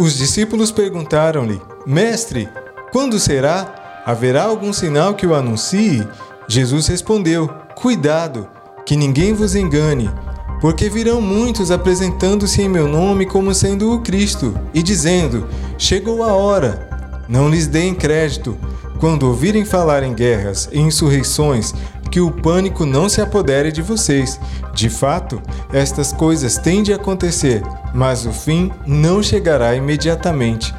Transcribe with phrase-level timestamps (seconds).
[0.00, 2.48] Os discípulos perguntaram-lhe: Mestre,
[2.90, 4.02] quando será?
[4.06, 6.08] Haverá algum sinal que o anuncie?
[6.48, 8.48] Jesus respondeu: Cuidado,
[8.86, 10.10] que ninguém vos engane,
[10.58, 15.46] porque virão muitos apresentando-se em meu nome como sendo o Cristo e dizendo:
[15.76, 16.88] Chegou a hora.
[17.28, 18.56] Não lhes deem crédito.
[18.98, 21.74] Quando ouvirem falar em guerras e insurreições,
[22.10, 24.40] que o pânico não se apodere de vocês.
[24.74, 25.40] De fato,
[25.72, 27.62] estas coisas têm de acontecer,
[27.94, 30.74] mas o fim não chegará imediatamente.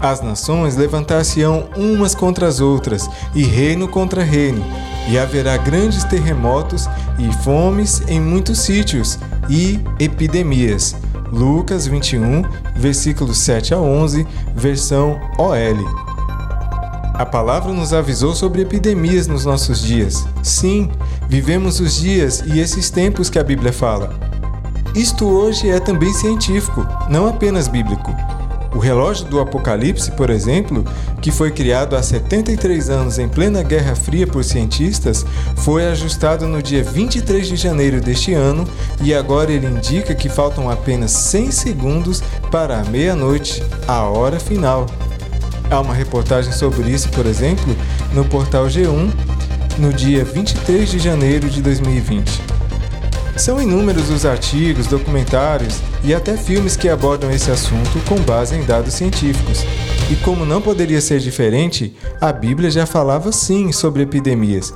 [0.00, 4.64] As nações levantar-se-ão umas contra as outras, e reino contra reino,
[5.08, 10.96] e haverá grandes terremotos e fomes em muitos sítios, e epidemias.
[11.32, 12.42] Lucas 21,
[12.76, 16.11] versículos 7 a 11, versão OL.
[17.14, 20.26] A palavra nos avisou sobre epidemias nos nossos dias.
[20.42, 20.90] Sim,
[21.28, 24.14] vivemos os dias e esses tempos que a Bíblia fala.
[24.94, 28.10] Isto hoje é também científico, não apenas bíblico.
[28.74, 30.82] O relógio do Apocalipse, por exemplo,
[31.20, 36.62] que foi criado há 73 anos em plena Guerra Fria por cientistas, foi ajustado no
[36.62, 38.66] dia 23 de janeiro deste ano
[39.02, 44.86] e agora ele indica que faltam apenas 100 segundos para a meia-noite, a hora final.
[45.72, 47.74] Há uma reportagem sobre isso, por exemplo,
[48.12, 49.10] no portal G1,
[49.78, 52.42] no dia 23 de janeiro de 2020.
[53.38, 58.62] São inúmeros os artigos, documentários e até filmes que abordam esse assunto com base em
[58.64, 59.64] dados científicos.
[60.10, 64.74] E como não poderia ser diferente, a Bíblia já falava sim sobre epidemias.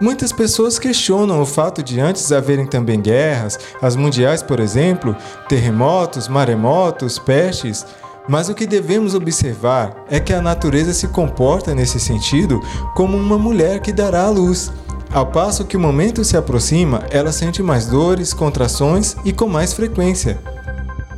[0.00, 5.16] Muitas pessoas questionam o fato de antes haverem também guerras, as mundiais, por exemplo,
[5.48, 7.84] terremotos, maremotos, pestes,
[8.28, 12.60] mas o que devemos observar é que a natureza se comporta nesse sentido
[12.94, 14.72] como uma mulher que dará à luz.
[15.12, 19.72] Ao passo que o momento se aproxima, ela sente mais dores, contrações e com mais
[19.72, 20.38] frequência.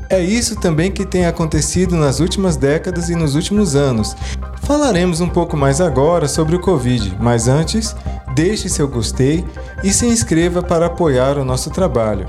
[0.09, 4.15] É isso também que tem acontecido nas últimas décadas e nos últimos anos.
[4.63, 7.95] Falaremos um pouco mais agora sobre o Covid, mas antes,
[8.35, 9.45] deixe seu gostei
[9.83, 12.29] e se inscreva para apoiar o nosso trabalho.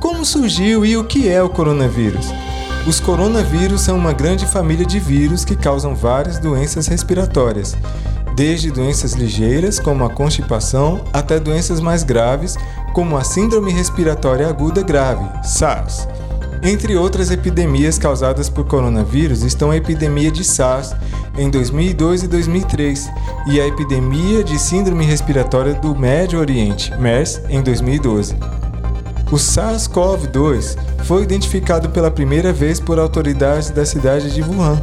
[0.00, 2.26] Como surgiu e o que é o coronavírus?
[2.86, 7.74] Os coronavírus são uma grande família de vírus que causam várias doenças respiratórias,
[8.36, 12.58] desde doenças ligeiras, como a constipação, até doenças mais graves,
[12.92, 16.06] como a Síndrome Respiratória Aguda Grave, SARS.
[16.62, 20.94] Entre outras epidemias causadas por coronavírus estão a epidemia de SARS
[21.38, 23.10] em 2002 e 2003
[23.46, 28.36] e a epidemia de Síndrome Respiratória do Médio Oriente, MERS, em 2012.
[29.34, 34.80] O SARS-CoV-2 foi identificado pela primeira vez por autoridades da cidade de Wuhan,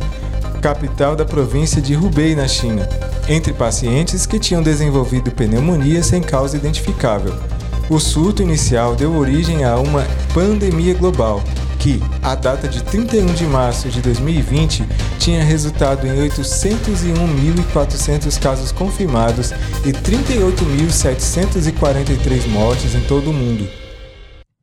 [0.62, 2.86] capital da província de Hubei, na China,
[3.30, 7.34] entre pacientes que tinham desenvolvido pneumonia sem causa identificável.
[7.90, 11.42] O surto inicial deu origem a uma pandemia global,
[11.80, 14.86] que, à data de 31 de março de 2020,
[15.18, 19.54] tinha resultado em 801.400 casos confirmados
[19.86, 23.80] e 38.743 mortes em todo o mundo.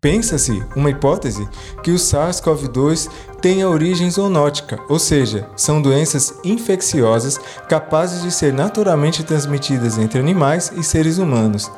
[0.01, 1.49] Pensa-se, uma hipótese,
[1.83, 3.09] que o SARS-CoV-2
[3.43, 10.73] tenha origem zoonótica, ou seja, são doenças infecciosas capazes de ser naturalmente transmitidas entre animais
[10.77, 11.69] e seres humanos.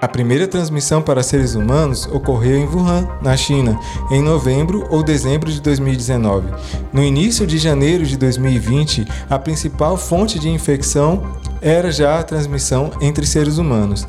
[0.00, 3.76] A primeira transmissão para seres humanos ocorreu em Wuhan, na China,
[4.08, 6.46] em novembro ou dezembro de 2019.
[6.92, 11.24] No início de janeiro de 2020, a principal fonte de infecção
[11.60, 14.06] era já a transmissão entre seres humanos.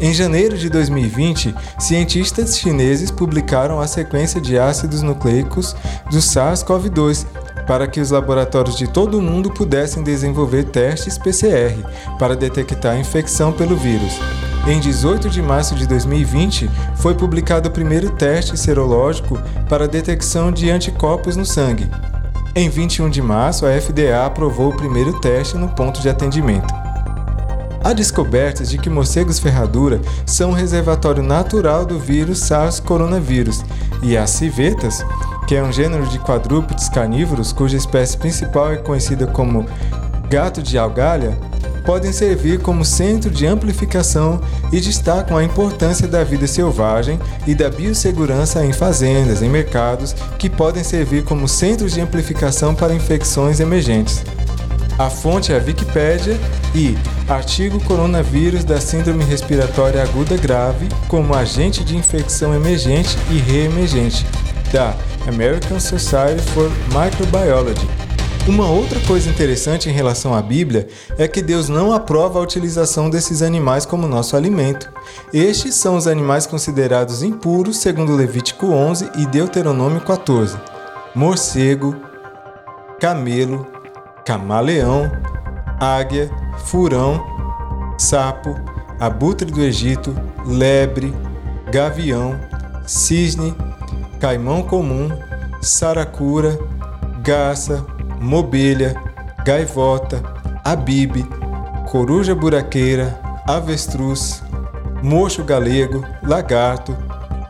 [0.00, 5.74] Em janeiro de 2020, cientistas chineses publicaram a sequência de ácidos nucleicos
[6.08, 7.26] do SARS-CoV-2
[7.66, 11.82] para que os laboratórios de todo o mundo pudessem desenvolver testes PCR
[12.18, 14.12] para detectar a infecção pelo vírus.
[14.68, 19.38] Em 18 de março de 2020, foi publicado o primeiro teste serológico
[19.68, 21.90] para detecção de anticorpos no sangue.
[22.54, 26.77] Em 21 de março, a FDA aprovou o primeiro teste no ponto de atendimento.
[27.82, 33.64] Há descobertas de que morcegos ferradura são um reservatório natural do vírus SARS-coronavírus
[34.02, 35.04] e as civetas,
[35.46, 39.66] que é um gênero de quadrúpedes carnívoros cuja espécie principal é conhecida como
[40.28, 41.38] gato de algalha,
[41.86, 47.70] podem servir como centro de amplificação e destacam a importância da vida selvagem e da
[47.70, 54.22] biossegurança em fazendas, em mercados, que podem servir como centros de amplificação para infecções emergentes.
[54.98, 56.36] A fonte é a Wikipédia
[56.74, 56.98] e
[57.28, 64.26] artigo Coronavírus da Síndrome Respiratória Aguda Grave como agente de infecção emergente e reemergente,
[64.72, 64.96] da
[65.28, 67.88] American Society for Microbiology.
[68.48, 73.08] Uma outra coisa interessante em relação à Bíblia é que Deus não aprova a utilização
[73.08, 74.90] desses animais como nosso alimento.
[75.32, 80.58] Estes são os animais considerados impuros segundo Levítico 11 e Deuteronômio 14.
[81.14, 81.94] morcego,
[82.98, 83.77] camelo,
[84.28, 85.10] camaleão,
[85.80, 86.30] águia,
[86.66, 87.24] furão,
[87.96, 88.54] sapo,
[89.00, 90.14] abutre do Egito,
[90.44, 91.14] lebre,
[91.72, 92.38] gavião,
[92.86, 93.54] cisne,
[94.20, 95.08] caimão comum,
[95.62, 96.58] saracura,
[97.22, 97.86] garça,
[98.20, 98.94] mobelha,
[99.46, 100.22] gaivota,
[100.62, 101.26] abibe,
[101.90, 104.42] coruja buraqueira, avestruz,
[105.02, 106.94] mocho galego, lagarto,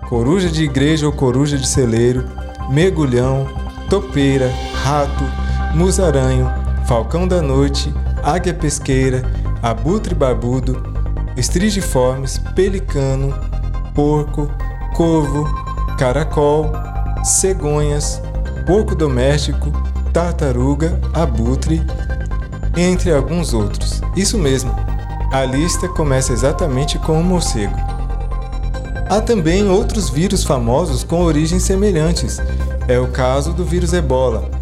[0.08, 2.24] coruja de igreja ou coruja de celeiro,
[2.70, 3.48] mergulhão,
[3.90, 4.48] topeira,
[4.84, 5.24] rato,
[5.74, 6.57] musaranho,
[6.88, 7.92] falcão da noite,
[8.22, 9.22] águia pesqueira,
[9.62, 10.82] abutre barbudo,
[11.36, 13.34] estrigiformes, pelicano,
[13.94, 14.50] porco,
[14.96, 15.44] corvo,
[15.98, 16.72] caracol,
[17.22, 18.22] cegonhas,
[18.66, 19.70] porco doméstico,
[20.14, 21.82] tartaruga, abutre,
[22.74, 24.00] entre alguns outros.
[24.16, 24.74] Isso mesmo,
[25.30, 27.76] a lista começa exatamente com o morcego.
[29.10, 32.38] Há também outros vírus famosos com origens semelhantes.
[32.88, 34.57] É o caso do vírus ebola.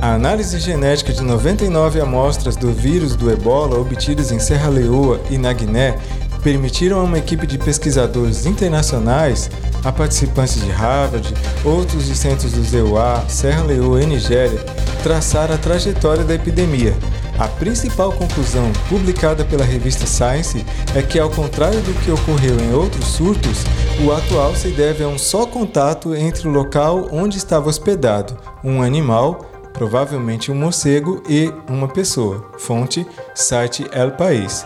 [0.00, 5.36] A análise genética de 99 amostras do vírus do ebola obtidas em Serra Leoa e
[5.36, 5.98] na Guiné
[6.42, 9.50] permitiram a uma equipe de pesquisadores internacionais,
[9.84, 14.58] a participantes de Harvard, outros de centros do ZEUA, Serra Leoa e Nigéria,
[15.02, 16.94] traçar a trajetória da epidemia.
[17.38, 20.64] A principal conclusão publicada pela revista Science
[20.94, 23.64] é que, ao contrário do que ocorreu em outros surtos,
[24.02, 28.82] o atual se deve a um só contato entre o local onde estava hospedado, um
[28.82, 32.50] animal, provavelmente um morcego, e uma pessoa.
[32.58, 34.64] Fonte: site El País.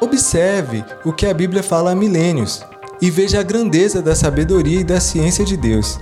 [0.00, 2.64] Observe o que a Bíblia fala há milênios
[3.00, 5.98] e veja a grandeza da sabedoria e da ciência de Deus.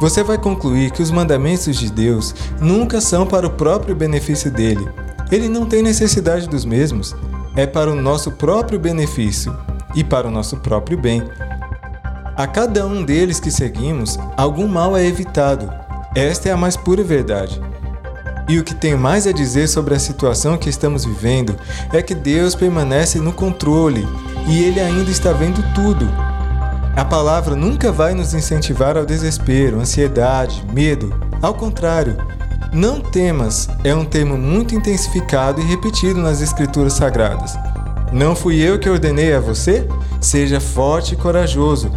[0.00, 4.88] Você vai concluir que os mandamentos de Deus nunca são para o próprio benefício dele.
[5.30, 7.14] Ele não tem necessidade dos mesmos,
[7.56, 9.56] é para o nosso próprio benefício
[9.94, 11.22] e para o nosso próprio bem.
[12.36, 15.83] A cada um deles que seguimos, algum mal é evitado.
[16.14, 17.60] Esta é a mais pura verdade.
[18.48, 21.56] E o que tenho mais a dizer sobre a situação que estamos vivendo
[21.92, 24.06] é que Deus permanece no controle
[24.46, 26.08] e Ele ainda está vendo tudo.
[26.94, 31.12] A palavra nunca vai nos incentivar ao desespero, ansiedade, medo.
[31.42, 32.16] Ao contrário,
[32.72, 37.54] não temas é um termo muito intensificado e repetido nas Escrituras Sagradas.
[38.12, 39.88] Não fui eu que ordenei a você?
[40.20, 41.90] Seja forte e corajoso.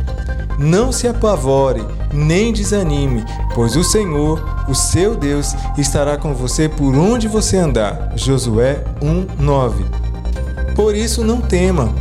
[0.58, 3.24] Não se apavore, nem desanime,
[3.54, 8.14] pois o Senhor, o seu Deus, estará com você por onde você andar.
[8.16, 9.86] Josué 1:9.
[10.76, 11.94] Por isso não tema,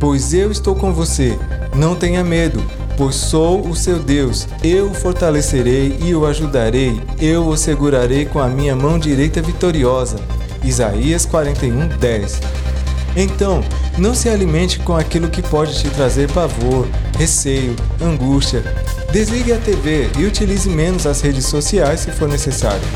[0.00, 1.38] pois eu estou com você.
[1.74, 2.62] Não tenha medo,
[2.96, 4.48] pois sou o seu Deus.
[4.64, 7.00] Eu o fortalecerei e o ajudarei.
[7.20, 10.16] Eu o segurarei com a minha mão direita vitoriosa.
[10.64, 12.40] Isaías 41:10.
[13.20, 13.64] Então,
[13.98, 16.86] não se alimente com aquilo que pode te trazer pavor,
[17.18, 18.62] receio, angústia.
[19.10, 22.86] Desligue a TV e utilize menos as redes sociais se for necessário.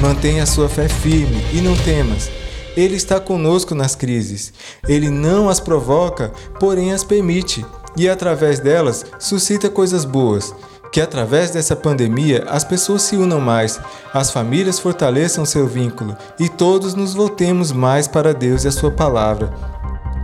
[0.00, 2.30] Mantenha a sua fé firme e não temas.
[2.76, 4.52] Ele está conosco nas crises.
[4.86, 7.66] Ele não as provoca, porém as permite,
[7.96, 10.54] e através delas suscita coisas boas.
[10.92, 13.80] Que através dessa pandemia as pessoas se unam mais,
[14.12, 18.90] as famílias fortaleçam seu vínculo e todos nos voltemos mais para Deus e a Sua
[18.90, 19.52] palavra.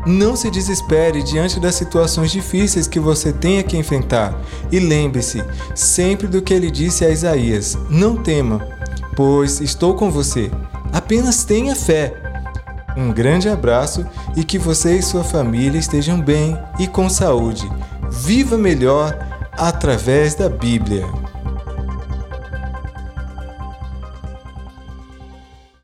[0.04, 4.34] Não se desespere diante das situações difíceis que você tenha que enfrentar
[4.70, 5.44] e lembre-se
[5.76, 8.66] sempre do que ele disse a Isaías: Não tema,
[9.14, 10.50] pois estou com você.
[10.92, 12.14] Apenas tenha fé.
[12.96, 14.04] Um grande abraço
[14.36, 17.70] e que você e sua família estejam bem e com saúde.
[18.10, 19.16] Viva melhor
[19.56, 21.21] através da Bíblia.